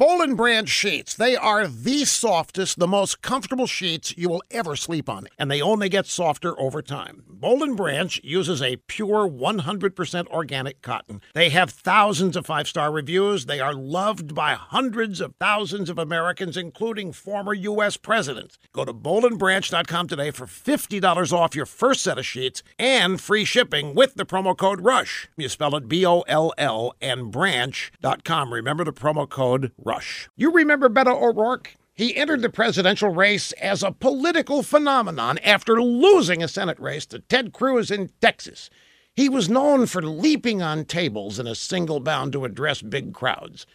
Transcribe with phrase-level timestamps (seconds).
[0.00, 1.14] Boll and Branch sheets.
[1.14, 5.60] They are the softest, the most comfortable sheets you will ever sleep on, and they
[5.60, 7.22] only get softer over time.
[7.28, 11.20] Boll and Branch uses a pure 100% organic cotton.
[11.34, 13.44] They have thousands of five star reviews.
[13.44, 17.98] They are loved by hundreds of thousands of Americans, including former U.S.
[17.98, 18.58] presidents.
[18.72, 23.94] Go to bollandbranch.com today for $50 off your first set of sheets and free shipping
[23.94, 25.28] with the promo code RUSH.
[25.36, 28.54] You spell it B O L L and branch.com.
[28.54, 30.28] Remember the promo code RUSH.
[30.36, 31.74] You remember Beto O'Rourke?
[31.92, 37.18] He entered the presidential race as a political phenomenon after losing a Senate race to
[37.18, 38.70] Ted Cruz in Texas.
[39.14, 43.66] He was known for leaping on tables in a single bound to address big crowds.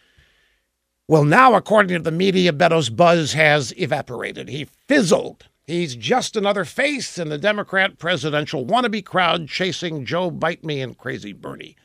[1.08, 4.48] Well, now, according to the media, Beto's buzz has evaporated.
[4.50, 5.50] He fizzled.
[5.68, 10.98] He's just another face in the Democrat presidential wannabe crowd chasing Joe Bite Me and
[10.98, 11.76] Crazy Bernie.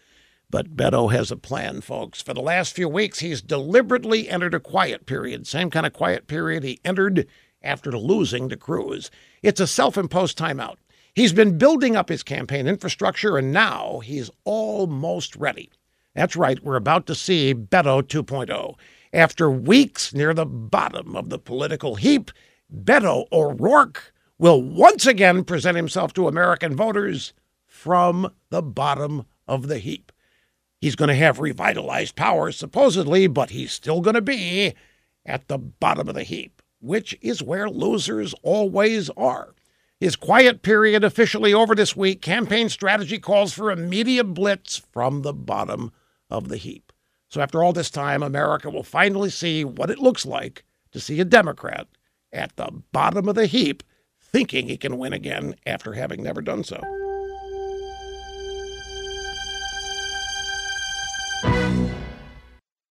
[0.50, 2.20] But Beto has a plan, folks.
[2.20, 6.26] For the last few weeks, he's deliberately entered a quiet period, same kind of quiet
[6.26, 7.28] period he entered
[7.62, 9.10] after losing to Cruz.
[9.42, 10.76] It's a self imposed timeout.
[11.14, 15.70] He's been building up his campaign infrastructure, and now he's almost ready.
[16.14, 18.74] That's right, we're about to see Beto 2.0.
[19.12, 22.30] After weeks near the bottom of the political heap,
[22.72, 27.32] Beto O'Rourke will once again present himself to American voters
[27.66, 30.10] from the bottom of the heap.
[30.80, 34.74] He's going to have revitalized power, supposedly, but he's still going to be
[35.26, 39.54] at the bottom of the heap, which is where losers always are.
[39.98, 42.22] His quiet period officially over this week.
[42.22, 45.92] Campaign strategy calls for a media blitz from the bottom
[46.30, 46.92] of the heap.
[47.28, 51.20] So, after all this time, America will finally see what it looks like to see
[51.20, 51.86] a Democrat
[52.32, 53.82] at the bottom of the heap
[54.18, 56.80] thinking he can win again after having never done so.